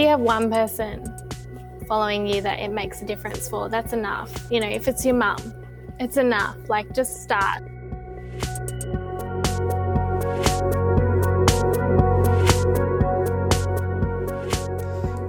[0.00, 1.04] you have one person
[1.86, 4.32] following you that it makes a difference for, that's enough.
[4.50, 5.54] You know, if it's your mum,
[5.98, 6.56] it's enough.
[6.70, 7.62] Like, just start.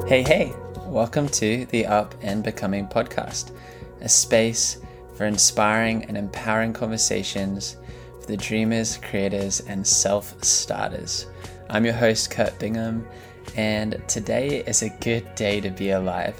[0.07, 0.54] Hey, hey,
[0.86, 3.52] welcome to the Up and Becoming podcast,
[4.00, 4.78] a space
[5.18, 7.76] for inspiring and empowering conversations
[8.22, 11.26] for the dreamers, creators, and self starters.
[11.70, 13.06] I'm your host, Kurt Bingham,
[13.55, 16.39] and today is a good day to be alive.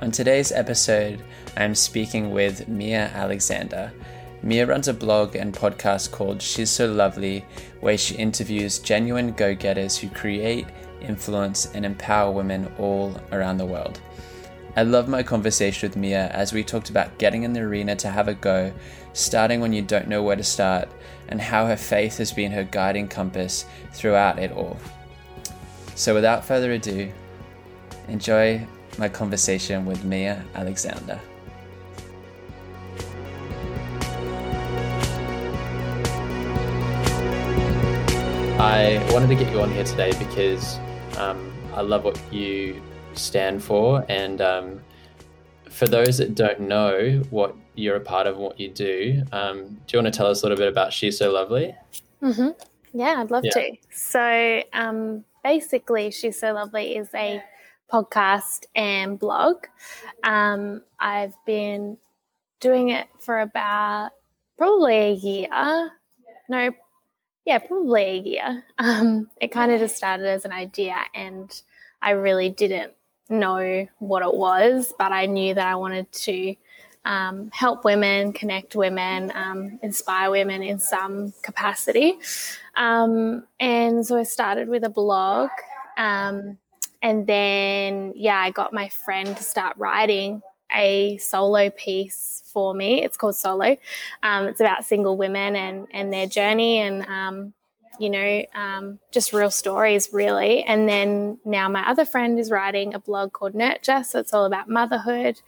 [0.00, 1.22] On today's episode,
[1.56, 3.92] I'm speaking with Mia Alexander.
[4.42, 7.44] Mia runs a blog and podcast called She's So Lovely,
[7.80, 10.66] where she interviews genuine go getters who create,
[11.00, 14.00] influence, and empower women all around the world.
[14.74, 18.08] I love my conversation with Mia as we talked about getting in the arena to
[18.08, 18.72] have a go,
[19.12, 20.88] starting when you don't know where to start,
[21.28, 24.78] and how her faith has been her guiding compass throughout it all.
[25.94, 27.12] So, without further ado,
[28.08, 28.66] enjoy
[28.98, 31.20] my conversation with Mia Alexander.
[38.58, 40.78] I wanted to get you on here today because
[41.18, 42.80] um, I love what you
[43.14, 44.06] stand for.
[44.08, 44.80] And um,
[45.68, 49.64] for those that don't know what you're a part of and what you do, um,
[49.86, 51.74] do you want to tell us a little bit about She's So Lovely?
[52.22, 52.50] Mm-hmm.
[52.98, 53.52] Yeah, I'd love yeah.
[53.52, 53.76] to.
[53.90, 57.42] So um, basically, She's So Lovely is a
[57.92, 59.66] podcast and blog.
[60.22, 61.98] Um, I've been
[62.60, 64.10] doing it for about
[64.56, 65.90] probably a year.
[66.48, 66.70] No,
[67.44, 68.64] yeah, probably a year.
[68.78, 71.62] Um, it kind of just started as an idea, and
[72.00, 72.92] I really didn't
[73.28, 76.54] know what it was, but I knew that I wanted to
[77.04, 82.18] um, help women, connect women, um, inspire women in some capacity.
[82.76, 85.50] Um, and so I started with a blog.
[85.96, 86.58] Um,
[87.02, 90.42] and then, yeah, I got my friend to start writing
[90.74, 93.02] a solo piece for me.
[93.02, 93.76] It's called Solo.
[94.22, 97.52] Um, it's about single women and, and their journey and, um,
[97.98, 100.62] you know, just real stories, really.
[100.62, 104.02] And then now my other friend is writing a blog called Nurture.
[104.02, 105.40] So it's all about motherhood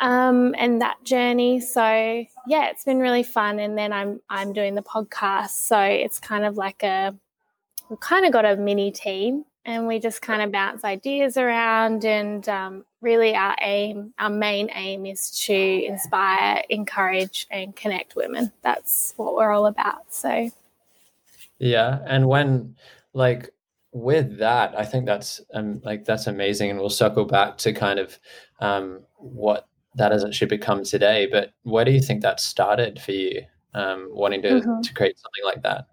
[0.00, 1.60] um, and that journey.
[1.60, 1.82] So
[2.46, 3.58] yeah, it's been really fun.
[3.58, 5.50] And then I'm I'm doing the podcast.
[5.50, 7.14] So it's kind of like a
[7.88, 12.04] we've kind of got a mini team and we just kind of bounce ideas around
[12.04, 18.50] and um, really our aim our main aim is to inspire encourage and connect women
[18.62, 20.50] that's what we're all about so
[21.58, 22.74] yeah and when
[23.12, 23.50] like
[23.92, 27.98] with that i think that's um, like that's amazing and we'll circle back to kind
[27.98, 28.18] of
[28.60, 33.12] um, what that has actually become today but where do you think that started for
[33.12, 33.42] you
[33.72, 34.80] um, wanting to, mm-hmm.
[34.80, 35.86] to create something like that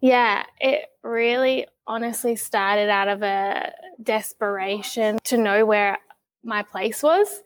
[0.00, 3.72] yeah it really honestly started out of a
[4.02, 5.98] desperation to know where
[6.42, 7.42] my place was.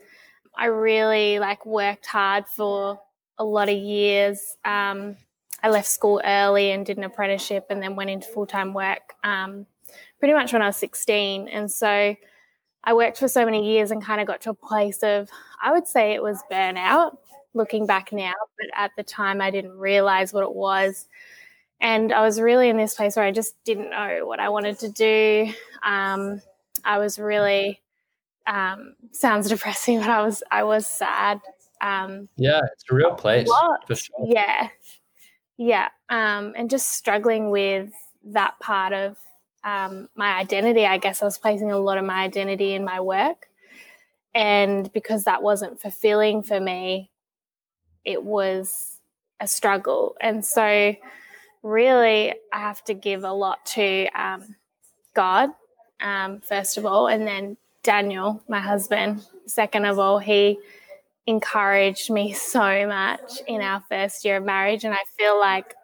[0.57, 3.01] I really like worked hard for
[3.39, 4.57] a lot of years.
[4.65, 5.17] Um,
[5.63, 9.15] I left school early and did an apprenticeship and then went into full time work
[9.25, 9.67] um,
[10.19, 11.49] pretty much when I was 16.
[11.49, 12.15] And so
[12.85, 15.29] I worked for so many years and kind of got to a place of,
[15.63, 17.17] I would say it was burnout
[17.55, 21.07] looking back now, but at the time I didn't realize what it was.
[21.81, 24.79] And I was really in this place where I just didn't know what I wanted
[24.81, 25.53] to do.
[25.83, 26.41] Um,
[26.85, 27.81] I was really
[28.47, 31.41] um, sounds depressing, but I was I was sad.
[31.81, 33.49] Um, yeah, it's a real place.
[33.89, 34.15] A sure.
[34.23, 34.69] Yeah,
[35.57, 37.91] yeah, um, and just struggling with
[38.25, 39.17] that part of
[39.65, 40.87] um, my identity.
[40.87, 43.49] I guess I was placing a lot of my identity in my work,
[44.35, 47.11] and because that wasn't fulfilling for me,
[48.05, 48.99] it was
[49.41, 50.17] a struggle.
[50.21, 50.95] And so,
[51.63, 54.57] really, I have to give a lot to um,
[55.15, 55.51] God
[56.01, 60.59] um, first of all, and then Daniel, my husband, second of all, he
[61.27, 64.85] encouraged me so much in our first year of marriage.
[64.85, 65.75] And I feel like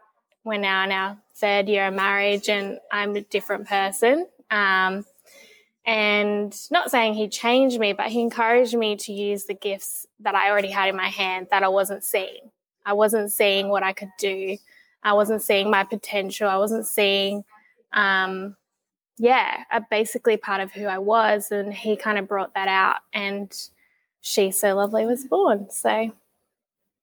[0.45, 4.27] we're now in our third year of marriage and I'm a different person.
[4.51, 5.05] Um,
[5.85, 10.35] and not saying he changed me, but he encouraged me to use the gifts that
[10.35, 12.51] I already had in my hand that I wasn't seeing.
[12.85, 14.57] I wasn't seeing what I could do.
[15.03, 16.49] I wasn't seeing my potential.
[16.49, 17.45] I wasn't seeing
[17.93, 18.57] um,
[19.19, 21.53] yeah, a basically part of who I was.
[21.53, 22.97] And he kind of brought that out.
[23.13, 23.55] And
[24.27, 25.71] She's So Lovely was born.
[25.71, 26.11] So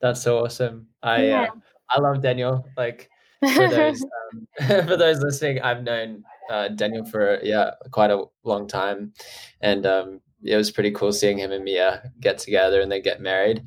[0.01, 0.87] that's so awesome.
[1.01, 1.43] I, yeah.
[1.43, 1.55] uh,
[1.89, 2.67] I love Daniel.
[2.75, 3.09] Like,
[3.47, 4.47] for those um,
[4.87, 9.13] for those listening, I've known uh, Daniel for yeah quite a long time,
[9.61, 13.21] and um, it was pretty cool seeing him and Mia get together and they get
[13.21, 13.63] married,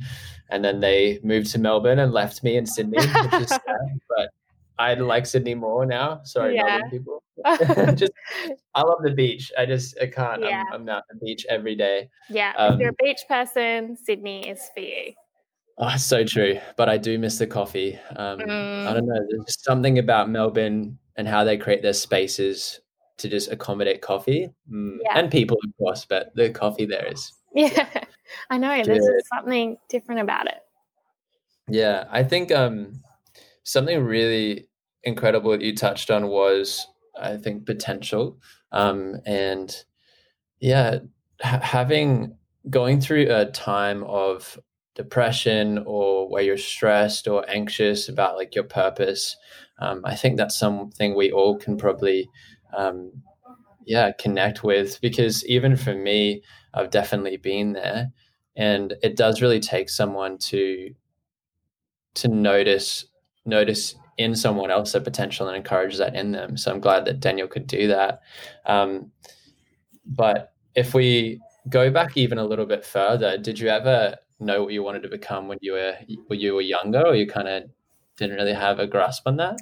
[0.51, 3.61] and then they moved to Melbourne and left me in Sydney, which is sad.
[4.09, 4.31] But
[4.79, 6.21] I like Sydney more now.
[6.25, 6.65] Sorry, Yeah.
[6.79, 7.23] Melbourne people.
[7.97, 8.13] just
[8.75, 9.53] I love the beach.
[9.59, 10.43] I just I can't.
[10.43, 10.65] Yeah.
[10.73, 12.09] I'm, I'm at the beach every day.
[12.31, 15.13] Yeah, Um, if you're a beach person, Sydney is for you.
[15.79, 16.59] Oh, so true.
[16.77, 17.99] But I do miss the coffee.
[18.17, 18.95] Um, I Mm.
[18.95, 19.27] don't know.
[19.29, 22.81] There's something about Melbourne and how they create their spaces
[23.19, 25.19] to just accommodate coffee mm, Yeah.
[25.19, 26.05] and people, of course.
[26.05, 27.89] But the coffee there is Yeah,
[28.51, 28.69] I know.
[28.83, 29.15] There's Good.
[29.19, 30.63] just something different about it.
[31.69, 33.03] Yeah, I think um,
[33.65, 34.69] something really
[35.05, 36.87] incredible that you touched on was,
[37.19, 38.39] I think, potential.
[38.73, 39.75] Um, and
[40.61, 40.99] yeah,
[41.41, 42.37] ha- having
[42.71, 44.59] going through a time of
[44.97, 49.37] depression or where you're stressed or anxious about like your purpose,
[49.79, 52.29] um, I think that's something we all can probably,
[52.77, 53.13] um,
[53.85, 56.43] yeah, connect with because even for me,
[56.75, 58.11] I've definitely been there,
[58.57, 60.95] and it does really take someone to
[62.15, 63.07] to notice
[63.45, 66.57] notice in someone else the potential and encourage that in them.
[66.57, 68.21] So I'm glad that Daniel could do that.
[68.65, 69.13] Um,
[70.07, 74.73] but if we go back even a little bit further, did you ever know what
[74.73, 75.97] you wanted to become when you were
[76.27, 77.65] when you were younger, or you kind of
[78.17, 79.59] didn't really have a grasp on that?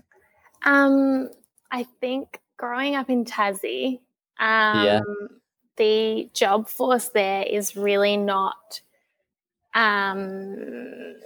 [0.65, 1.29] Um,
[1.71, 4.01] I think growing up in Tassie,
[4.39, 5.01] um, Yeah.
[5.77, 8.81] the job force there is really not,
[9.75, 11.17] um,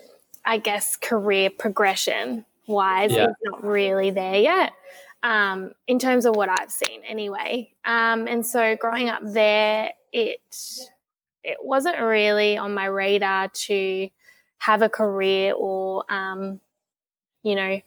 [0.45, 3.25] I guess, career progression wise, Yeah.
[3.25, 4.73] it's not really there yet.
[5.23, 7.73] Um, in terms of what I've seen, anyway.
[7.85, 10.41] Um, and so growing up there, it
[11.44, 14.08] it wasn't really on my radar to
[14.58, 16.61] have a career or, um,
[17.43, 17.81] you know,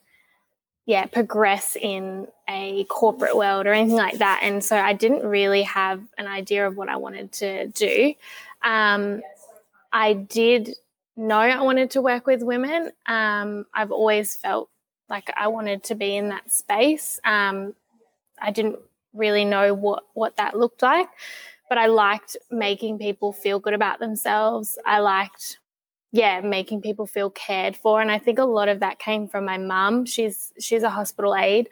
[0.86, 4.42] yeah, progress in a corporate world or anything like that.
[4.44, 8.14] And so I didn't really have an idea of what I wanted to do.
[8.64, 9.22] Um,
[9.92, 10.76] I did
[11.16, 12.92] know I wanted to work with women.
[13.06, 14.70] Um, I've always felt
[15.10, 17.20] like I wanted to be in that space.
[17.24, 17.76] Um,
[18.42, 18.80] I didn't
[19.14, 21.10] really know what, what that looked like,
[21.72, 24.78] but I liked making people feel good about themselves.
[24.86, 25.58] I liked
[26.12, 28.02] yeah, making people feel cared for.
[28.02, 30.06] And I think a lot of that came from my mum.
[30.06, 31.70] She's she's a hospital aide,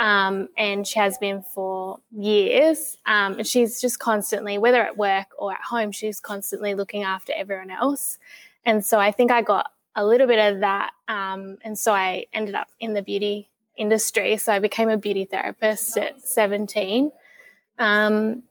[0.00, 2.96] um, and she has been for years.
[3.06, 7.32] Um, and she's just constantly, whether at work or at home, she's constantly looking after
[7.32, 8.18] everyone else.
[8.64, 10.90] And so I think I got a little bit of that.
[11.06, 14.38] Um, and so I ended up in the beauty industry.
[14.38, 17.12] So I became a beauty therapist at 17.
[17.78, 18.42] Um,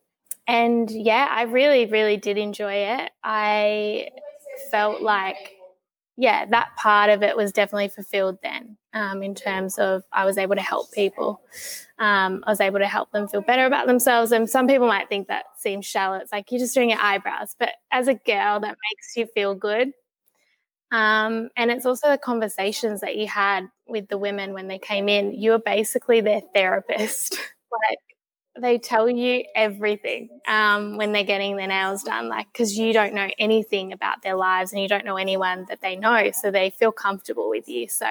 [0.48, 3.12] and yeah, I really, really did enjoy it.
[3.24, 4.10] I
[4.72, 5.56] felt like,
[6.18, 10.38] yeah, that part of it was definitely fulfilled then um, in terms of I was
[10.38, 11.42] able to help people.
[12.00, 14.32] Um, I was able to help them feel better about themselves.
[14.32, 16.18] And some people might think that seems shallow.
[16.18, 17.56] It's like you're just doing your eyebrows.
[17.58, 19.92] But as a girl, that makes you feel good.
[20.92, 25.10] Um, and it's also the conversations that you had with the women when they came
[25.10, 25.34] in.
[25.34, 27.34] You're basically their therapist.
[27.72, 28.00] like
[28.60, 33.14] they tell you everything um, when they're getting their nails done, like because you don't
[33.14, 36.70] know anything about their lives and you don't know anyone that they know, so they
[36.70, 37.88] feel comfortable with you.
[37.88, 38.08] So,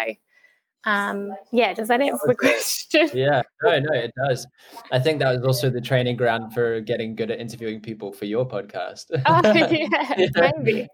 [0.84, 3.08] um, yeah, does that answer the question?
[3.14, 4.46] Yeah, no, no, it does.
[4.92, 8.26] I think that was also the training ground for getting good at interviewing people for
[8.26, 9.06] your podcast.
[9.26, 9.40] Oh,
[10.16, 10.86] yeah, maybe.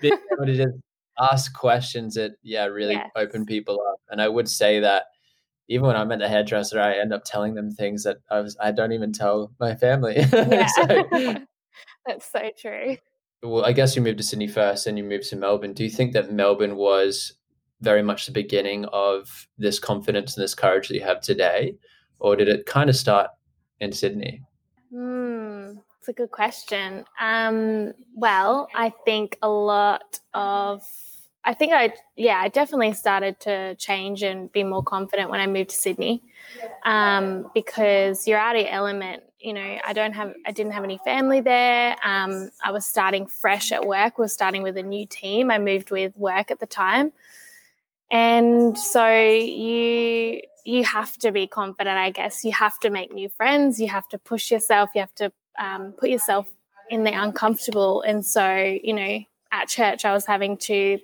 [0.00, 0.76] Being able to just
[1.20, 3.10] ask questions that, yeah, really Yes.
[3.16, 4.00] open people up.
[4.10, 5.04] And I would say that
[5.68, 8.56] even when I'm at the hairdresser, I end up telling them things that I was
[8.60, 10.16] I don't even tell my family.
[10.32, 11.04] Yeah, so,
[12.06, 12.96] that's so true.
[13.42, 15.74] well, I guess you moved to Sydney first, and you moved to Melbourne.
[15.74, 17.34] Do you think that Melbourne was
[17.80, 21.76] very much the beginning of this confidence and this courage that you have today,
[22.18, 23.30] or did it kind of start
[23.80, 24.42] in Sydney?
[24.90, 27.04] Hmm, it's a good question.
[27.20, 30.82] Um, well, I think a lot of,
[31.44, 35.46] I think I, yeah, I definitely started to change and be more confident when I
[35.46, 36.22] moved to Sydney,
[36.84, 39.22] um, because you're out of your element.
[39.40, 41.96] You know, I don't have, I didn't have any family there.
[42.04, 44.18] Um, I was starting fresh at work.
[44.18, 45.50] We was starting with a new team.
[45.50, 47.12] I moved with work at the time,
[48.10, 53.28] and so you you have to be confident i guess you have to make new
[53.28, 56.46] friends you have to push yourself you have to um, put yourself
[56.90, 59.18] in the uncomfortable and so you know
[59.52, 60.98] at church i was having to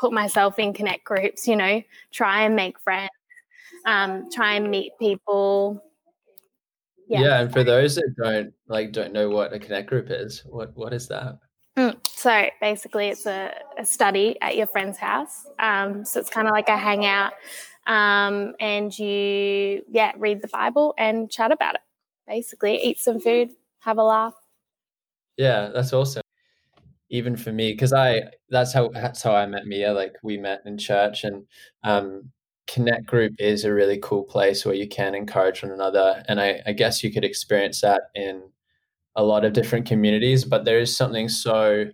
[0.00, 3.10] put myself in connect groups you know try and make friends
[3.86, 5.82] um, try and meet people
[7.06, 7.20] Yeah.
[7.22, 7.40] Yeah.
[7.40, 10.92] and for those that don't like don't know what a connect group is, what what
[10.92, 11.38] is that?
[11.76, 15.46] Mm, So basically, it's a, a study at your friend's house.
[15.58, 17.32] Um, so it's kind of like a hangout,
[17.86, 21.80] um, and you yeah read the Bible and chat about it.
[22.26, 24.34] Basically, eat some food, have a laugh.
[25.36, 26.22] Yeah, that's awesome.
[27.10, 29.92] Even for me, because I that's how that's how I met Mia.
[29.92, 31.44] Like we met in church, and
[31.82, 32.30] um,
[32.72, 36.22] Connect Group is a really cool place where you can encourage one another.
[36.28, 38.42] And I, I guess you could experience that in
[39.16, 41.86] a lot of different communities, but there is something so,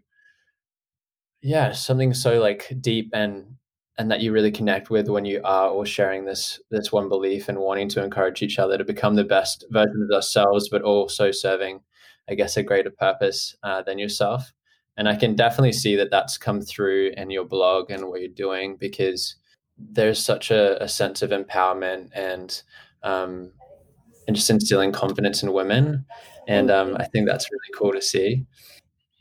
[1.42, 3.56] yeah, something so like deep and
[3.98, 7.48] and that you really connect with when you are all sharing this this one belief
[7.48, 11.30] and wanting to encourage each other to become the best version of ourselves, but also
[11.30, 11.80] serving,
[12.28, 14.52] I guess, a greater purpose uh, than yourself.
[14.96, 18.30] And I can definitely see that that's come through in your blog and what you're
[18.30, 19.36] doing because
[19.78, 22.62] there's such a, a sense of empowerment and
[23.02, 23.52] um,
[24.26, 26.04] and just instilling confidence in women.
[26.48, 28.44] And um, I think that's really cool to see.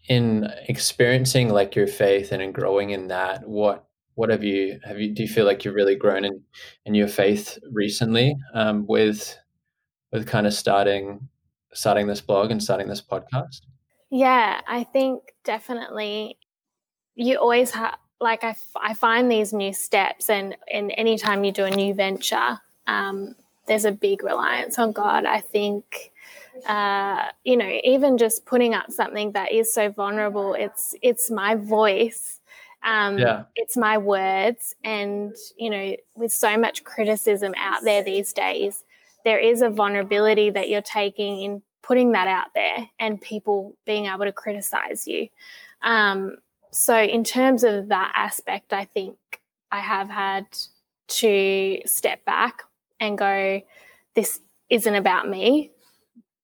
[0.08, 5.00] In experiencing like your faith and in growing in that, what what have you have
[5.00, 6.41] you do you feel like you've really grown in
[6.86, 9.38] in your faith recently um, with
[10.12, 11.27] with kind of starting
[11.74, 13.62] starting this blog and starting this podcast?
[14.10, 16.38] Yeah, I think definitely
[17.16, 21.52] you always have like I, f- I find these new steps and and anytime you
[21.52, 23.36] do a new venture um,
[23.68, 26.12] there's a big reliance on god i think
[26.68, 31.56] uh, you know even just putting up something that is so vulnerable it's it's my
[31.56, 32.40] voice
[32.84, 33.44] um, yeah.
[33.56, 38.84] it's my words and you know with so much criticism out there these days
[39.24, 44.08] there is a vulnerability that you're taking in putting that out there and people being
[44.08, 45.27] able to criticize you
[45.86, 46.38] um,
[46.75, 49.15] so, in terms of that aspect, I think
[49.72, 50.46] I have had
[51.08, 52.63] to step back
[53.00, 53.62] and go,
[54.13, 55.72] this isn't about me.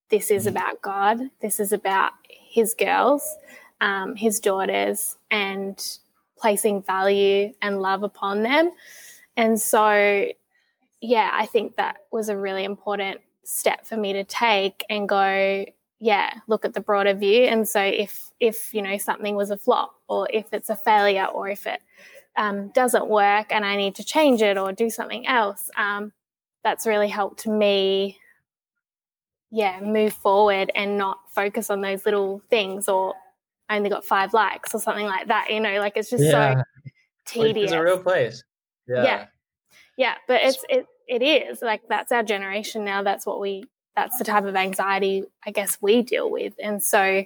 [0.10, 0.52] This is mm.
[0.52, 1.20] about God.
[1.42, 3.24] This is about his girls,
[3.82, 5.78] um, his daughters, and
[6.38, 8.72] placing value and love upon them.
[9.36, 10.28] And so,
[11.02, 15.66] yeah, I think that was a really important step for me to take and go,
[16.00, 17.44] yeah, look at the broader view.
[17.44, 21.26] And so if if you know something was a flop, or if it's a failure,
[21.26, 21.82] or if it
[22.36, 26.12] um, doesn't work and I need to change it or do something else, um,
[26.64, 28.18] that's really helped me,
[29.52, 33.14] yeah, move forward and not focus on those little things or
[33.70, 35.50] I only got five likes or something like that.
[35.50, 36.56] You know, like it's just yeah.
[36.56, 36.64] so
[37.26, 37.72] tedious.
[37.72, 38.44] It's a real place.
[38.88, 39.04] Yeah.
[39.04, 39.26] yeah.
[39.98, 43.04] Yeah, but it's it it is like that's our generation now.
[43.04, 43.66] That's what we
[43.98, 46.54] that's the type of anxiety I guess we deal with.
[46.58, 47.26] And so,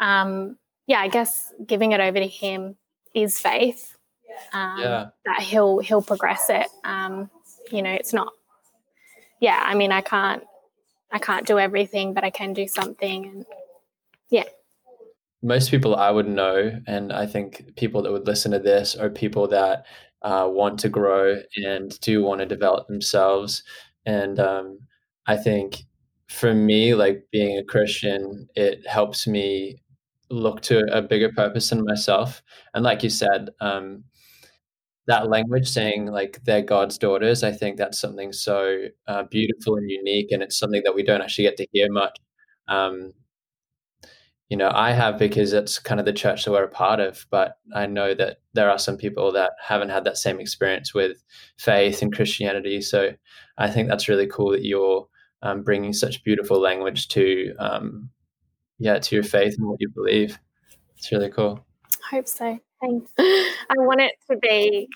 [0.00, 0.58] um,
[0.88, 2.76] yeah, I guess giving it over to him
[3.14, 3.96] is faith.
[4.52, 5.06] Um, yeah.
[5.24, 6.66] That he'll he'll progress it.
[6.82, 7.30] Um,
[7.70, 8.32] you know, it's not.
[9.40, 10.42] Yeah, I mean, I can't
[11.12, 13.46] I can't do everything, but I can do something, and
[14.28, 14.44] yeah.
[15.40, 19.08] Most people I would know, and I think people that would listen to this are
[19.08, 19.86] people that
[20.22, 23.62] uh, want to grow and do want to develop themselves.
[24.06, 24.80] And um,
[25.26, 25.84] I think
[26.28, 29.82] for me, like being a Christian, it helps me
[30.30, 32.42] look to a bigger purpose in myself.
[32.74, 34.04] And like you said, um,
[35.06, 39.90] that language saying like they're God's daughters, I think that's something so uh, beautiful and
[39.90, 42.16] unique, and it's something that we don't actually get to hear much.
[42.68, 43.12] Um,
[44.50, 47.24] you know, I have because it's kind of the church that we're a part of,
[47.30, 51.22] but I know that there are some people that haven't had that same experience with
[51.56, 52.80] faith and Christianity.
[52.80, 53.12] So
[53.58, 55.06] I think that's really cool that you're
[55.42, 58.10] um, bringing such beautiful language to um,
[58.80, 60.36] yeah to your faith and what you believe.
[60.96, 61.64] It's really cool.
[62.12, 62.58] I hope so.
[62.80, 63.10] Thanks.
[63.18, 64.88] I want it to be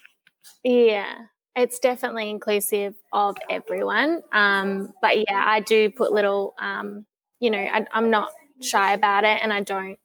[0.64, 1.14] yeah
[1.56, 4.22] it's definitely inclusive of everyone.
[4.32, 7.06] Um, but yeah i do put little um,
[7.38, 8.30] you know I, am not
[8.64, 9.98] shy about it and i don't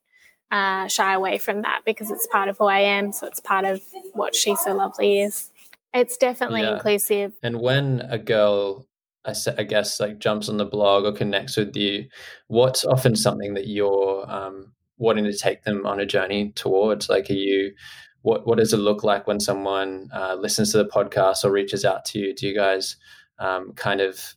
[0.52, 3.66] uh, shy away from that because it's part of who i am so it's part
[3.66, 3.80] of
[4.14, 5.52] what she's so lovely is
[5.94, 6.74] it's definitely yeah.
[6.74, 8.88] inclusive and when a girl
[9.26, 12.08] I guess like jumps on the blog or connects with you,
[12.48, 17.10] what's often something that you're um, wanting to take them on a journey towards?
[17.10, 17.74] Like, are you
[18.22, 21.86] what what does it look like when someone uh, listens to the podcast or reaches
[21.86, 22.36] out to you?
[22.36, 22.96] Do you guys
[23.40, 24.36] um, kind of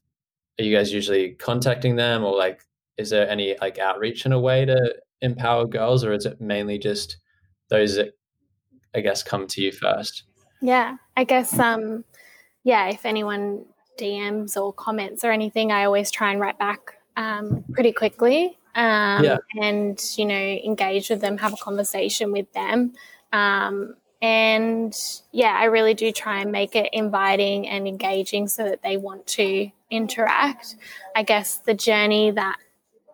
[0.59, 2.63] are you guys usually contacting them or like
[3.03, 6.79] is there any like outreach in a way to empower girls or is it mainly
[6.79, 7.19] just
[7.69, 8.13] those that
[8.95, 10.25] I guess come to you first?
[10.61, 12.05] Yeah, I guess um
[12.65, 13.67] yeah, if anyone
[13.99, 19.25] DMs or comments or anything, I always try and write back um, pretty quickly um,
[19.25, 19.39] yeah.
[19.61, 22.95] and, you know, engage with them, have a conversation with them.
[23.33, 24.97] Um, and
[25.33, 29.27] yeah, I really do try and make it inviting and engaging so that they want
[29.29, 30.77] to interact.
[31.17, 32.57] I guess the journey that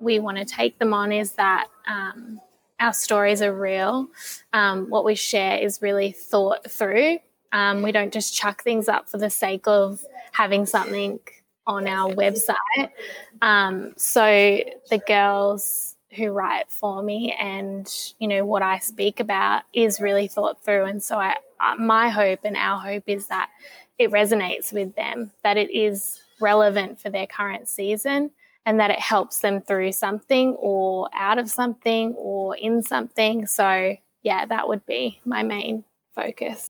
[0.00, 2.40] we want to take them on is that um,
[2.80, 4.08] our stories are real.
[4.52, 7.18] Um, what we share is really thought through.
[7.52, 11.18] Um, we don't just chuck things up for the sake of having something
[11.66, 12.90] on our website.
[13.42, 14.22] Um, so
[14.90, 17.86] the girls who write for me and
[18.18, 22.08] you know what I speak about is really thought through, and so I, uh, my
[22.08, 23.50] hope and our hope is that
[23.98, 28.30] it resonates with them, that it is relevant for their current season,
[28.68, 33.46] and that it helps them through something or out of something or in something.
[33.46, 35.84] So, yeah, that would be my main
[36.14, 36.68] focus.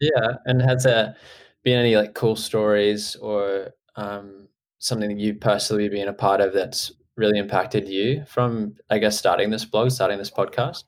[0.00, 0.34] Yeah.
[0.44, 1.16] And has there
[1.62, 4.48] been any like cool stories or um,
[4.80, 9.18] something that you personally been a part of that's really impacted you from, I guess,
[9.18, 10.84] starting this blog, starting this podcast?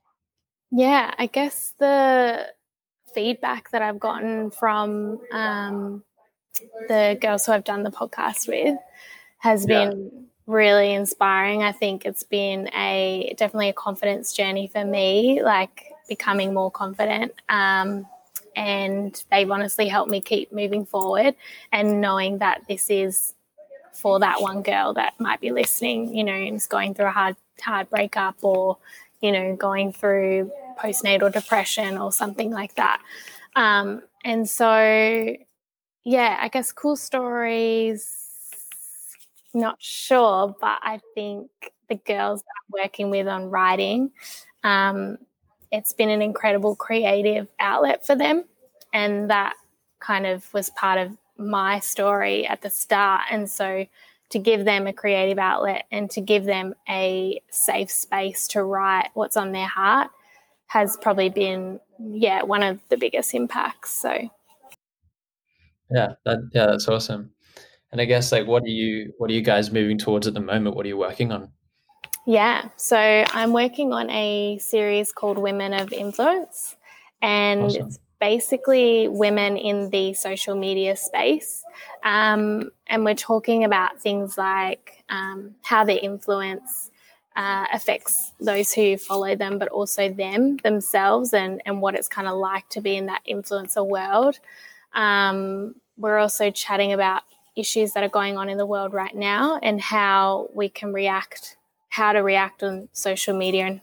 [0.71, 2.49] Yeah, I guess the
[3.15, 6.05] feedback that I've gotten from um,
[6.89, 8.77] the girls who I've done the podcast with
[9.47, 9.89] has yeah.
[9.89, 11.63] been really inspiring.
[11.63, 17.33] I think it's been a definitely a confidence journey for me, like becoming more confident.
[17.49, 18.07] Um,
[18.57, 21.35] and they've honestly helped me keep moving forward
[21.73, 23.35] and knowing that this is
[23.93, 27.11] for that one girl that might be listening, you know, and is going through a
[27.11, 28.79] hard hard breakup or,
[29.21, 33.01] you know, going through postnatal depression or something like that.
[33.55, 35.37] Um, and so,
[36.05, 38.26] yeah, I guess cool stories.
[39.57, 41.49] Not sure, but I think
[41.89, 44.11] the girls that I'm working with on writing,
[44.63, 45.17] um,
[45.73, 48.45] it's been an incredible creative outlet for them.
[48.93, 49.55] And that
[49.99, 53.23] kind of was part of my story at the start.
[53.31, 53.87] And so
[54.29, 59.09] to give them a creative outlet and to give them a safe space to write
[59.15, 60.11] what's on their heart
[60.67, 63.91] has probably been, yeah, one of the biggest impacts.
[63.91, 64.29] So,
[65.91, 67.31] yeah, that, yeah, that's awesome.
[67.97, 70.41] And I guess like, what are you, what are you guys moving towards at the
[70.41, 70.77] moment?
[70.77, 71.51] What are you working on?
[72.27, 76.77] Yeah, so I'm working on a series called Women of Influence,
[77.23, 77.87] and awesome.
[77.87, 81.65] it's basically women in the social media space.
[82.05, 86.91] Um, and we're talking about things like um, how their influence
[87.35, 92.29] uh, affects those who follow them, but also them themselves and, and what it's kind
[92.29, 94.39] of like to be in that influencer world.
[94.93, 97.23] Um, we're also chatting about
[97.57, 101.57] issues that are going on in the world right now and how we can react,
[101.89, 103.67] how to react on social media.
[103.67, 103.81] And,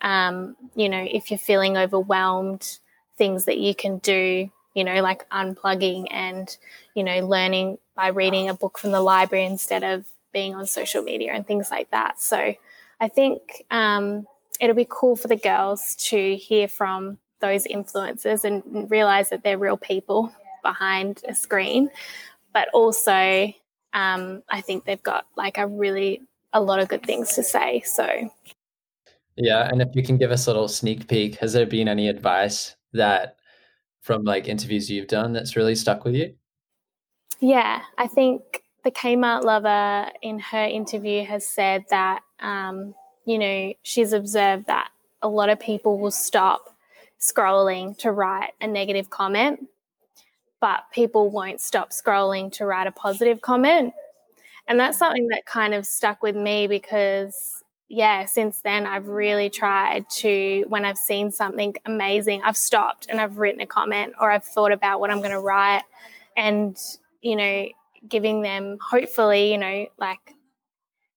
[0.00, 2.78] um, you know, if you're feeling overwhelmed,
[3.16, 6.56] things that you can do, you know, like unplugging and,
[6.94, 11.02] you know, learning by reading a book from the library instead of being on social
[11.02, 12.20] media and things like that.
[12.20, 12.54] So
[13.00, 14.26] I think um,
[14.60, 19.58] it'll be cool for the girls to hear from those influencers and realize that they're
[19.58, 21.90] real people behind a screen.
[22.52, 23.52] But also,
[23.92, 27.82] um, I think they've got like a really a lot of good things to say.
[27.84, 28.30] So,
[29.36, 32.08] yeah, and if you can give us a little sneak peek, has there been any
[32.08, 33.36] advice that
[34.00, 36.34] from like interviews you've done that's really stuck with you?
[37.40, 42.94] Yeah, I think the Kmart lover in her interview has said that, um,
[43.26, 44.88] you know, she's observed that
[45.22, 46.74] a lot of people will stop
[47.20, 49.68] scrolling to write a negative comment,
[50.60, 53.92] but people won't stop scrolling to write a positive comment.
[54.66, 55.00] And that's mm.
[55.00, 60.64] something that kind of stuck with me because yeah, since then, I've really tried to,
[60.68, 64.72] when I've seen something amazing, I've stopped and I've written a comment or I've thought
[64.72, 65.84] about what I'm going to write
[66.36, 66.76] and,
[67.22, 67.66] you know,
[68.06, 70.34] giving them hopefully, you know, like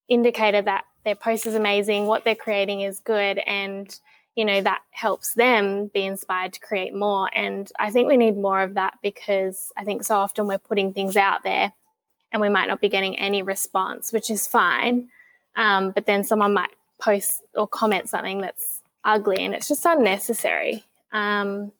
[0.08, 4.00] indicator that their post is amazing, what they're creating is good, and,
[4.36, 7.30] you know, that helps them be inspired to create more.
[7.34, 10.94] And I think we need more of that because I think so often we're putting
[10.94, 11.74] things out there
[12.32, 15.10] and we might not be getting any response, which is fine
[15.56, 20.84] um, but then someone might post or comment something that's ugly and it's just unnecessary.
[21.12, 21.72] Um,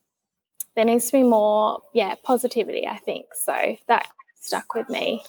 [0.74, 3.26] there needs to be more, yeah, positivity, I think.
[3.34, 4.08] So that
[4.40, 5.22] stuck with me.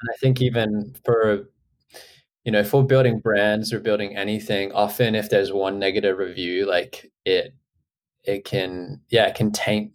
[0.00, 1.48] And I think even for,
[2.44, 6.66] you know, if we're building brands or building anything, often if there's one negative review,
[6.66, 7.54] like it,
[8.24, 9.92] it can, yeah, it can taint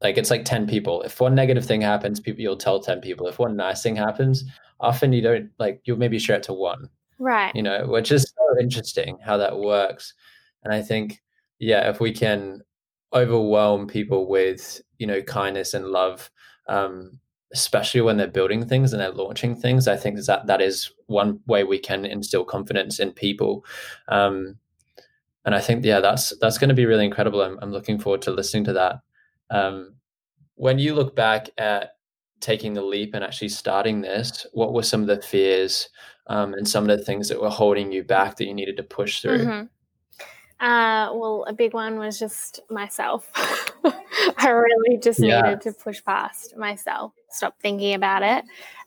[0.00, 1.02] like it's like 10 people.
[1.02, 3.26] If one negative thing happens people you'll tell 10 people.
[3.26, 4.44] If one nice thing happens
[4.80, 7.54] often you don't like you'll maybe share it to one right.
[7.54, 10.14] you know which is so interesting how that works.
[10.64, 11.20] And i think
[11.58, 12.60] yeah if we can
[13.14, 16.30] overwhelm people with you know kindness and love
[16.68, 17.18] um,
[17.52, 21.40] especially when they're building things and they're launching things i think that that is one
[21.46, 23.64] way we can instill confidence in people
[24.08, 24.56] um,
[25.44, 28.22] and i think yeah that's that's going to be really incredible I'm, I'm looking forward
[28.22, 29.00] to listening to that
[29.50, 29.94] um,
[30.56, 31.94] when you look back at
[32.40, 35.88] taking the leap and actually starting this what were some of the fears
[36.28, 38.82] um, and some of the things that were holding you back that you needed to
[38.82, 39.38] push through?
[39.38, 40.64] Mm-hmm.
[40.64, 43.30] Uh, well, a big one was just myself.
[44.36, 45.42] I really just yeah.
[45.42, 48.44] needed to push past myself, stop thinking about it.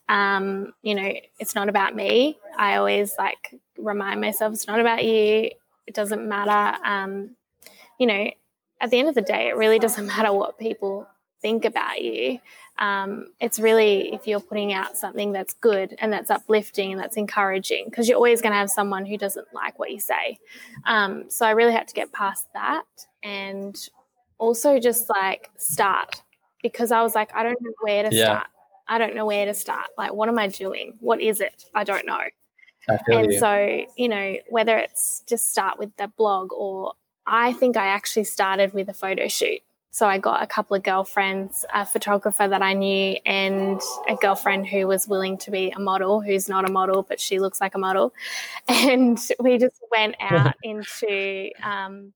[0.10, 2.38] Um, you know, it's not about me.
[2.58, 5.50] I always like remind myself it's not about you.
[5.88, 6.78] It doesn't matter.
[6.86, 7.36] Um,
[7.98, 8.30] you know,
[8.82, 11.08] at the end of the day, it really doesn't matter what people
[11.42, 12.40] think about you.
[12.78, 17.18] Um, it's really if you're putting out something that's good and that's uplifting and that's
[17.18, 20.40] encouraging, because you're always going to have someone who doesn't like what you say.
[20.86, 22.86] Um, so I really had to get past that
[23.24, 23.76] and
[24.40, 26.22] also just like start
[26.62, 28.26] because I was like, I don't know where to yeah.
[28.26, 28.47] start.
[28.88, 29.88] I don't know where to start.
[29.97, 30.95] Like, what am I doing?
[31.00, 31.65] What is it?
[31.74, 32.21] I don't know.
[33.08, 33.39] and you.
[33.39, 36.93] so, you know, whether it's just start with the blog or
[37.26, 39.62] I think I actually started with a photo shoot.
[39.93, 44.67] So I got a couple of girlfriends, a photographer that I knew, and a girlfriend
[44.67, 47.76] who was willing to be a model, who's not a model, but she looks like
[47.76, 48.13] a model.
[48.69, 52.13] And we just went out into um,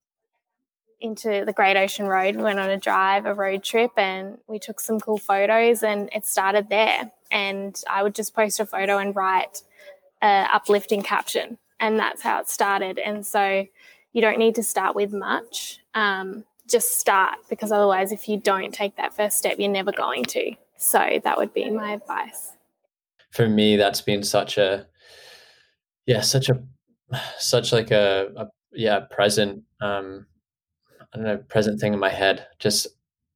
[1.06, 2.36] into the Great Ocean Road.
[2.36, 5.84] We went on a drive, a road trip, and we took some cool photos.
[5.84, 7.12] And it started there.
[7.32, 9.62] And I would just post a photo and write
[10.22, 13.00] a uplifting caption, and that's how it started.
[13.00, 13.66] And so
[14.12, 15.80] you don't need to start with much.
[15.94, 20.24] Um, just start because otherwise, if you don't take that first step, you're never going
[20.26, 20.56] to.
[20.78, 22.54] So that would be my advice.
[23.32, 24.88] For me, that's been such a
[26.06, 26.64] yeah, such a
[27.38, 30.26] such like a, a yeah present um
[31.16, 32.46] I don't know present thing in my head.
[32.60, 32.88] Just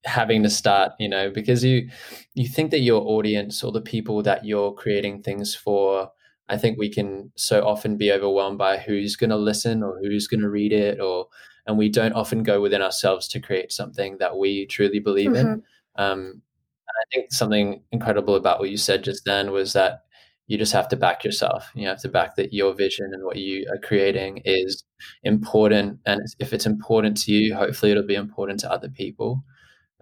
[0.05, 1.89] having to start, you know, because you
[2.33, 6.11] you think that your audience or the people that you're creating things for
[6.49, 10.27] I think we can so often be overwhelmed by who's going to listen or who's
[10.27, 11.27] going to read it, or
[11.67, 15.53] and we don't often go within ourselves to create something that we truly believe mm-hmm.
[15.53, 15.63] in.
[15.95, 16.41] Um,
[16.89, 20.01] I think something incredible about what you said just then was that
[20.49, 21.69] you just have to back yourself.
[21.75, 24.83] You have to back that your vision and what you are creating is
[25.23, 29.43] important, and if it's important to you, hopefully it'll be important to other people.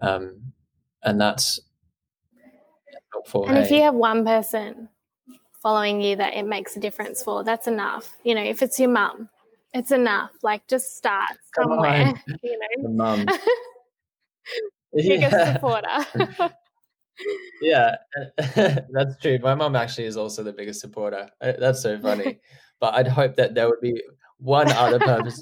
[0.00, 0.54] Um,
[1.02, 1.60] and that's
[3.12, 3.46] helpful.
[3.46, 3.64] And hey.
[3.64, 4.88] if you have one person
[5.62, 8.16] following you that it makes a difference for, that's enough.
[8.24, 9.28] You know, if it's your mum,
[9.74, 10.30] it's enough.
[10.42, 12.82] Like just start somewhere, you know.
[12.84, 13.26] The mum.
[14.94, 16.54] Biggest supporter.
[17.60, 17.96] yeah,
[18.90, 19.38] that's true.
[19.42, 21.30] My mom actually is also the biggest supporter.
[21.40, 22.38] Uh, that's so funny.
[22.80, 24.00] but I'd hope that there would be
[24.38, 25.00] one other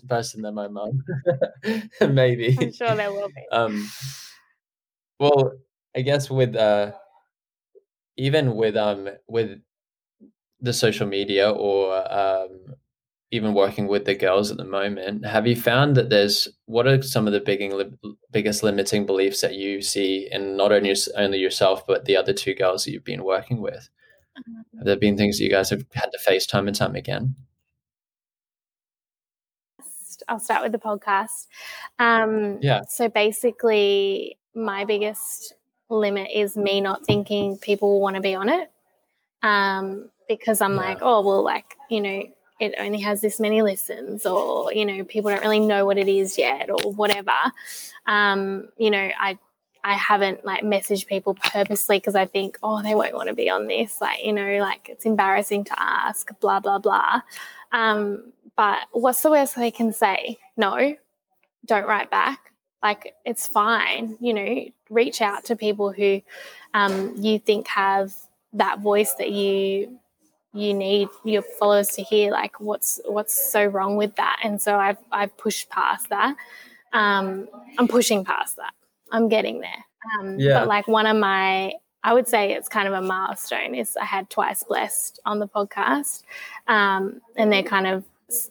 [0.09, 1.05] person than my mom.
[2.01, 2.57] Maybe.
[2.61, 3.43] I'm sure there will be.
[3.53, 3.89] Um,
[5.19, 5.53] well,
[5.95, 6.93] I guess with uh,
[8.17, 9.61] even with um with
[10.61, 12.66] the social media or um,
[13.31, 17.03] even working with the girls at the moment, have you found that there's what are
[17.03, 17.73] some of the big,
[18.31, 22.55] biggest limiting beliefs that you see in not only only yourself but the other two
[22.55, 23.89] girls that you've been working with?
[24.77, 27.35] Have there been things that you guys have had to face time and time again?
[30.29, 31.47] I'll start with the podcast.
[31.99, 32.83] Um, yeah.
[32.89, 35.55] So basically, my biggest
[35.89, 38.71] limit is me not thinking people want to be on it.
[39.43, 40.81] Um, because I'm yeah.
[40.81, 42.23] like, oh, well, like, you know,
[42.59, 46.09] it only has this many listens or, you know, people don't really know what it
[46.09, 47.33] is yet or whatever.
[48.07, 49.39] Um, you know, I,
[49.85, 53.51] I haven't like messaged people purposely because I think, oh, they won't want to be
[53.51, 54.01] on this.
[54.01, 57.21] Like, you know, like it's embarrassing to ask, blah, blah, blah.
[57.73, 60.39] Um, but what's the worst they can say?
[60.57, 60.97] No,
[61.67, 62.53] don't write back.
[62.83, 64.17] Like, it's fine.
[64.21, 66.23] You know, reach out to people who
[66.73, 68.15] um, you think have
[68.55, 69.99] that voice that you
[70.57, 74.41] you need your followers to hear like what's what's so wrong with that.
[74.43, 76.37] And so i've i've pushed past that.
[76.93, 78.73] Um i'm pushing past that.
[79.13, 79.85] I'm getting there.
[80.21, 80.61] Um yeah.
[80.61, 84.05] but like one of my i would say it's kind of a milestone is i
[84.05, 86.23] had twice blessed on the podcast.
[86.67, 88.05] Um and they're kind of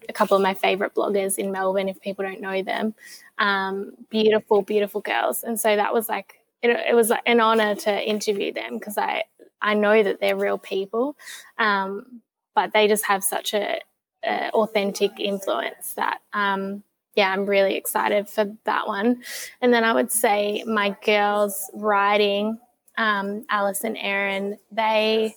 [0.08, 2.94] a couple of my favorite bloggers in melbourne if people don't know them.
[3.39, 5.44] Um beautiful beautiful girls.
[5.44, 9.24] And so that was like it, it was an honor to interview them because i
[9.62, 11.15] I know that they're real people,
[11.58, 12.22] um,
[12.54, 13.80] but they just have such a,
[14.24, 16.84] a authentic influence that um,
[17.15, 19.24] yeah, I'm really excited for that one.
[19.62, 22.60] And then I would say my girls writing,
[22.98, 25.36] um, Alice and Erin, they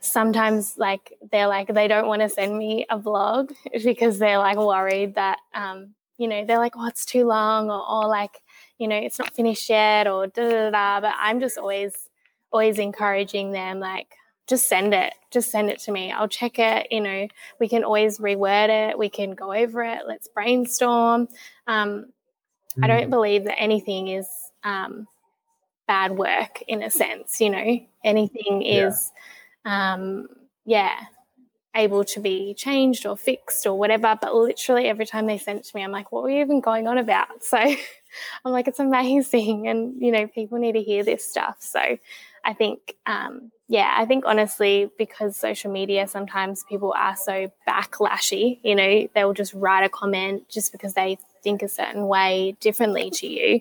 [0.00, 3.52] sometimes like they're like they don't want to send me a blog
[3.84, 7.86] because they're like worried that um, you know they're like oh it's too long or,
[7.86, 8.40] or like
[8.78, 11.00] you know it's not finished yet or da da da.
[11.00, 12.08] But I'm just always
[12.52, 14.14] always encouraging them like
[14.46, 17.26] just send it just send it to me i'll check it you know
[17.60, 21.28] we can always reword it we can go over it let's brainstorm
[21.68, 22.06] um,
[22.76, 22.84] mm.
[22.84, 23.10] i don't mm.
[23.10, 24.26] believe that anything is
[24.64, 25.06] um,
[25.86, 29.12] bad work in a sense you know anything is
[29.64, 29.94] yeah.
[29.94, 30.28] Um,
[30.64, 30.98] yeah
[31.76, 35.64] able to be changed or fixed or whatever but literally every time they send it
[35.64, 37.76] to me i'm like what were you even going on about so i'm
[38.52, 41.96] like it's amazing and you know people need to hear this stuff so
[42.44, 48.60] I think, um, yeah, I think honestly, because social media, sometimes people are so backlashy,
[48.62, 53.10] you know, they'll just write a comment just because they think a certain way differently
[53.10, 53.60] to you.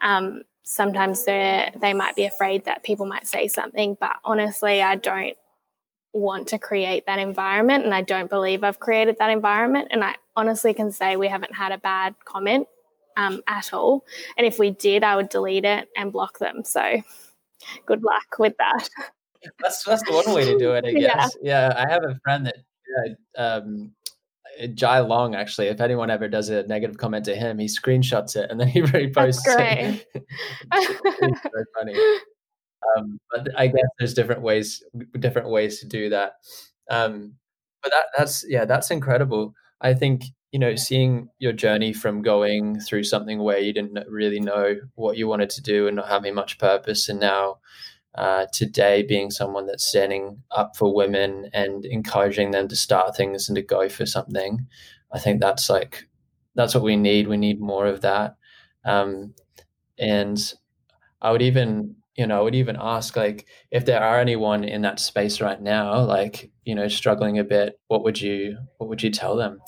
[0.00, 4.96] Um, sometimes they they might be afraid that people might say something, but honestly, I
[4.96, 5.36] don't
[6.12, 10.16] want to create that environment and I don't believe I've created that environment and I
[10.36, 12.68] honestly can say we haven't had a bad comment
[13.16, 14.04] um, at all
[14.36, 17.02] and if we did I would delete it and block them so
[17.86, 18.88] good luck with that.
[19.58, 21.36] That's that's one way to do it I guess.
[21.42, 23.90] Yeah, yeah I have a friend that um,
[24.74, 28.52] Jai Long actually if anyone ever does a negative comment to him he screenshots it
[28.52, 30.06] and then he reposts it.
[30.14, 31.96] It's very funny.
[32.96, 34.84] Um, but I guess there's different ways
[35.18, 36.34] different ways to do that.
[36.88, 37.34] Um,
[37.82, 39.54] but that, that's yeah, that's incredible.
[39.80, 40.22] I think
[40.52, 45.16] you know seeing your journey from going through something where you didn't really know what
[45.16, 47.58] you wanted to do and not having much purpose, and now
[48.14, 53.48] uh, today being someone that's standing up for women and encouraging them to start things
[53.48, 54.66] and to go for something.
[55.12, 56.08] I think that's like
[56.54, 57.28] that's what we need.
[57.28, 58.36] We need more of that.
[58.84, 59.34] Um,
[59.98, 60.54] and
[61.22, 64.82] I would even you know, I would even ask like if there are anyone in
[64.82, 69.02] that space right now, like, you know, struggling a bit, what would you what would
[69.02, 69.60] you tell them?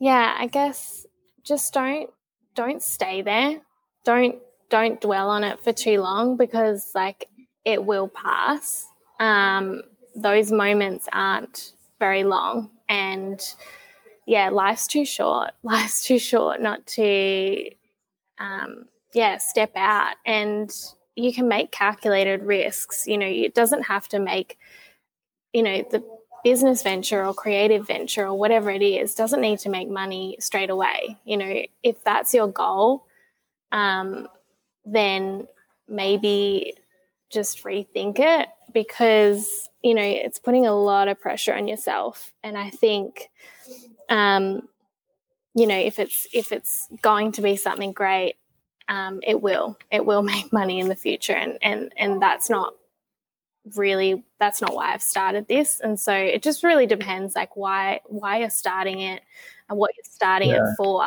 [0.00, 1.06] Yeah, I guess
[1.44, 2.10] just don't
[2.54, 3.60] don't stay there.
[4.04, 4.36] Don't
[4.70, 7.28] don't dwell on it for too long because like
[7.64, 8.86] it will pass.
[9.20, 9.82] Um,
[10.16, 13.40] those moments aren't very long and
[14.26, 15.50] yeah, life's too short.
[15.62, 17.70] Life's too short not to
[18.38, 20.72] um, yeah, step out and
[21.16, 23.06] you can make calculated risks.
[23.06, 24.56] You know, it doesn't have to make,
[25.52, 26.02] you know, the
[26.42, 30.70] business venture or creative venture or whatever it is doesn't need to make money straight
[30.70, 31.16] away.
[31.24, 33.06] You know, if that's your goal,
[33.72, 34.28] um,
[34.84, 35.46] then
[35.88, 36.74] maybe
[37.30, 42.56] just rethink it because you know it's putting a lot of pressure on yourself and
[42.58, 43.28] i think
[44.08, 44.68] um
[45.54, 48.34] you know if it's if it's going to be something great
[48.88, 52.74] um, it will it will make money in the future and and and that's not
[53.76, 58.00] really that's not why I've started this and so it just really depends like why
[58.06, 59.22] why you're starting it
[59.68, 60.62] and what you're starting yeah.
[60.62, 61.04] it for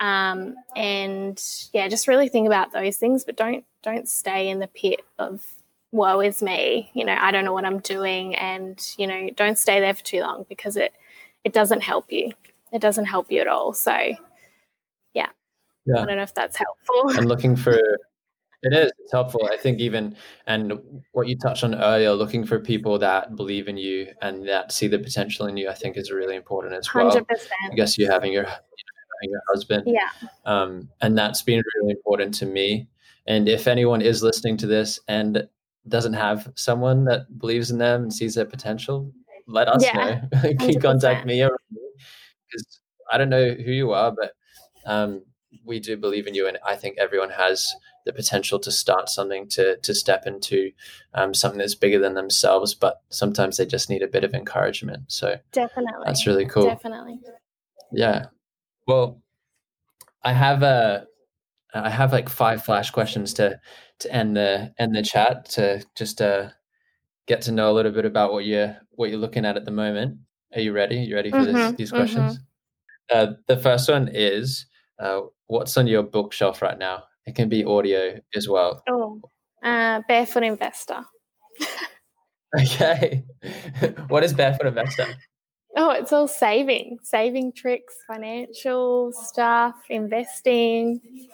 [0.00, 4.68] um, and yeah just really think about those things but don't don't stay in the
[4.68, 5.42] pit of
[5.90, 9.58] woe is me you know I don't know what I'm doing and you know don't
[9.58, 10.92] stay there for too long because it
[11.44, 12.32] it doesn't help you
[12.72, 13.96] it doesn't help you at all so
[15.14, 15.28] yeah.
[15.86, 16.02] yeah.
[16.02, 17.16] I don't know if that's helpful.
[17.16, 17.80] and looking for
[18.62, 20.14] it is it's helpful i think even
[20.46, 20.72] and
[21.12, 24.88] what you touched on earlier looking for people that believe in you and that see
[24.88, 27.10] the potential in you i think is really important as well.
[27.10, 27.24] 100%.
[27.70, 29.84] i guess you having your you know, having your husband.
[29.86, 30.08] Yeah.
[30.44, 32.86] Um, and that's been really important to me.
[33.26, 35.48] And if anyone is listening to this and
[35.88, 39.12] doesn't have someone that believes in them and sees their potential
[39.50, 40.54] let us yeah, know.
[40.58, 44.32] Can contact me because i don't know who you are but
[44.84, 45.22] um,
[45.64, 47.72] we do believe in you, and I think everyone has
[48.08, 50.72] the potential to start something, to to step into
[51.12, 52.74] um, something that's bigger than themselves.
[52.74, 55.12] But sometimes they just need a bit of encouragement.
[55.12, 56.64] So definitely, that's really cool.
[56.64, 57.20] Definitely,
[57.92, 58.26] yeah.
[58.86, 59.22] Well,
[60.24, 61.06] I have a,
[61.74, 63.60] I have like five flash questions to
[64.00, 66.48] to end the end the chat to just uh
[67.26, 69.70] get to know a little bit about what you're what you're looking at at the
[69.70, 70.18] moment.
[70.54, 70.96] Are you ready?
[70.96, 72.38] You ready for mm-hmm, this, these questions?
[72.38, 73.30] Mm-hmm.
[73.30, 74.64] Uh, the first one is
[74.98, 77.04] uh, what's on your bookshelf right now?
[77.28, 78.82] It can be audio as well.
[78.88, 79.20] Oh,
[79.62, 81.04] uh, Barefoot Investor.
[82.58, 83.22] okay.
[84.08, 85.06] what is Barefoot Investor?
[85.76, 91.28] Oh, it's all saving, saving tricks, financial stuff, investing.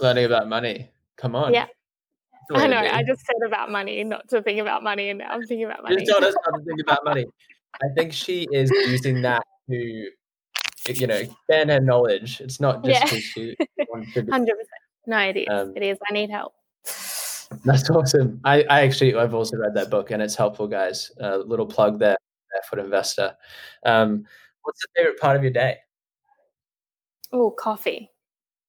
[0.00, 0.90] Learning about money.
[1.16, 1.54] Come on.
[1.54, 1.66] Yeah.
[2.52, 2.76] I know.
[2.76, 5.82] I just said about money, not to think about money, and now I'm thinking about
[5.82, 5.96] money.
[5.98, 7.24] You told us not to think about money.
[7.82, 10.10] I think she is using that to
[10.86, 12.40] you know, expand her knowledge.
[12.40, 13.18] It's not just yeah.
[13.18, 13.56] she
[13.94, 14.87] Hundred percent.
[15.08, 15.46] No, it is.
[15.50, 15.96] Um, it is.
[16.08, 16.52] I need help.
[17.64, 18.40] That's awesome.
[18.44, 21.10] I, I actually I've also read that book and it's helpful, guys.
[21.18, 22.18] A uh, little plug there,
[22.52, 23.34] Barefoot Investor.
[23.86, 24.26] Um,
[24.62, 25.78] what's the favorite part of your day?
[27.32, 28.10] Oh, coffee,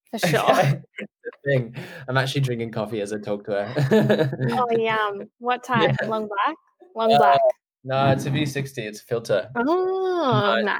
[0.09, 0.81] for sure.
[1.45, 1.75] thing.
[2.07, 4.29] I'm actually drinking coffee as I talk to her.
[4.51, 5.29] oh, yum!
[5.39, 5.95] What type?
[6.01, 6.07] Yeah.
[6.07, 6.55] Long black.
[6.95, 7.39] Long uh, black.
[7.83, 8.77] No, it's a V60.
[8.77, 9.49] It's a filter.
[9.55, 10.79] Oh, uh, nice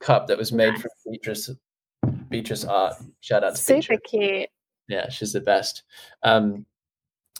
[0.00, 0.82] cup that was made nice.
[0.82, 1.50] from Beatrice
[2.28, 2.94] Beatrice art.
[3.20, 4.00] Shout out to super Beatrice.
[4.10, 4.48] cute.
[4.92, 5.84] Yeah, she's the best.
[6.22, 6.66] Um,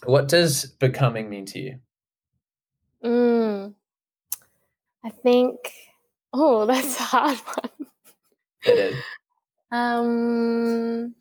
[0.05, 1.79] what does becoming mean to you?
[3.05, 3.75] Mm,
[5.05, 5.59] I think.
[6.33, 7.89] Oh, that's a hard one.
[8.65, 8.97] It is.
[9.71, 11.15] Um,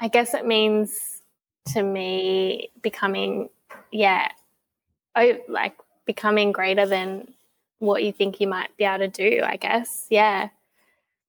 [0.00, 1.22] I guess it means
[1.68, 3.48] to me becoming,
[3.92, 4.26] yeah,
[5.14, 7.32] oh, like becoming greater than
[7.78, 9.42] what you think you might be able to do.
[9.44, 10.48] I guess, yeah.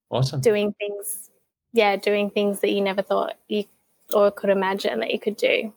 [0.10, 0.42] Awesome.
[0.42, 1.30] Doing things,
[1.74, 3.66] yeah, doing things that you never thought you
[4.14, 5.74] or could imagine that you could do.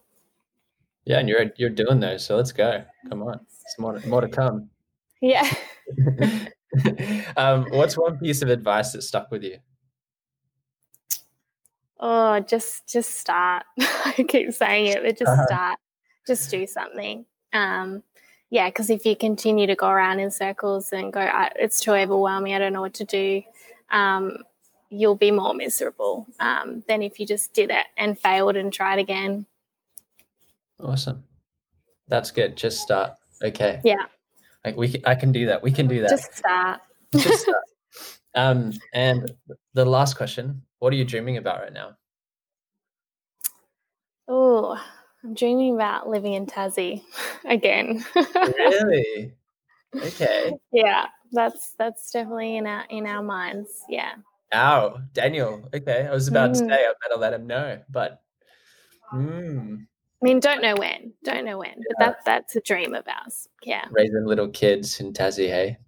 [1.04, 2.84] Yeah, and you're you're doing those, so let's go.
[3.08, 3.40] Come on,
[3.76, 4.70] some more more to come.
[5.20, 5.48] Yeah.
[7.36, 9.58] um, what's one piece of advice that stuck with you?
[12.00, 13.64] Oh, just just start.
[13.80, 15.46] I keep saying it, but just uh-huh.
[15.46, 15.78] start.
[16.26, 17.26] Just do something.
[17.52, 18.02] Um,
[18.50, 22.54] yeah, because if you continue to go around in circles and go, it's too overwhelming.
[22.54, 23.42] I don't know what to do.
[23.90, 24.38] Um,
[24.90, 28.98] you'll be more miserable um, than if you just did it and failed and tried
[28.98, 29.46] again.
[30.80, 31.24] Awesome.
[32.08, 32.56] That's good.
[32.56, 33.12] Just start.
[33.42, 33.80] Okay.
[33.84, 34.06] Yeah.
[34.64, 35.62] Like we, I can do that.
[35.62, 36.10] We can do that.
[36.10, 36.80] Just start.
[37.16, 37.64] Just start.
[38.34, 39.32] um, and
[39.74, 41.96] the last question: What are you dreaming about right now?
[44.26, 44.82] Oh,
[45.22, 47.02] I'm dreaming about living in Tassie
[47.44, 48.04] again.
[48.14, 49.32] really?
[49.96, 50.52] Okay.
[50.72, 53.70] Yeah, that's that's definitely in our in our minds.
[53.88, 54.14] Yeah.
[54.54, 55.68] Ow, Daniel.
[55.74, 56.52] Okay, I was about mm.
[56.54, 58.22] to say I better let him know, but.
[59.12, 59.86] Mm.
[60.22, 63.48] I mean, don't know when, don't know when, but that that's a dream of ours.
[63.62, 65.78] Yeah, raising little kids in Tassie, hey.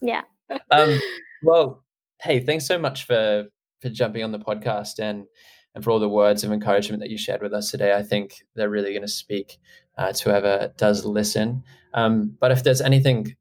[0.00, 0.22] Yeah.
[0.70, 1.00] um.
[1.42, 1.84] Well,
[2.22, 3.46] hey, thanks so much for
[3.80, 5.26] for jumping on the podcast and
[5.74, 7.94] and for all the words of encouragement that you shared with us today.
[7.94, 9.58] I think they're really going to speak
[9.98, 11.62] uh, to whoever does listen.
[11.92, 13.36] Um, but if there's anything,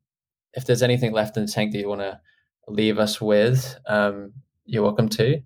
[0.54, 2.20] if there's anything left in the tank that you want to
[2.68, 4.34] leave us with, um,
[4.66, 5.42] you're welcome to.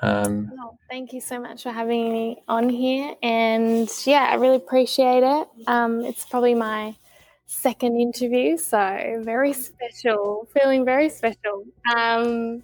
[0.00, 3.14] Um, oh, thank you so much for having me on here.
[3.22, 5.48] And yeah, I really appreciate it.
[5.66, 6.94] Um, it's probably my
[7.46, 11.64] second interview, so very special, feeling very special.
[11.96, 12.62] Um,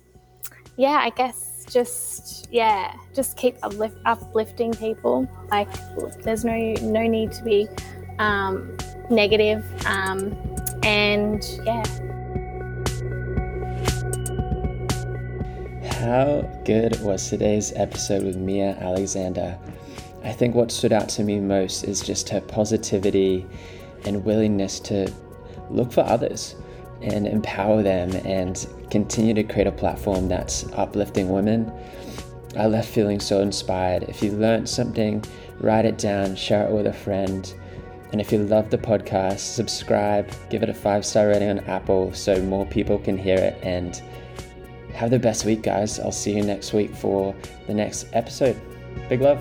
[0.76, 5.28] yeah, I guess just yeah, just keep uplift, uplifting people.
[5.50, 5.68] Like
[6.22, 7.68] there's no no need to be
[8.18, 8.76] um,
[9.10, 10.36] negative, um,
[10.82, 11.84] and yeah.
[16.02, 19.56] How good was today's episode with Mia Alexander?
[20.24, 23.46] I think what stood out to me most is just her positivity
[24.04, 25.08] and willingness to
[25.70, 26.56] look for others
[27.02, 31.72] and empower them and continue to create a platform that's uplifting women.
[32.58, 34.02] I left feeling so inspired.
[34.02, 35.24] If you learned something,
[35.60, 37.54] write it down, share it with a friend.
[38.10, 42.12] And if you love the podcast, subscribe, give it a five star rating on Apple
[42.12, 44.02] so more people can hear it and
[44.94, 45.98] have the best week, guys.
[45.98, 47.34] I'll see you next week for
[47.66, 48.60] the next episode.
[49.08, 49.40] Big love.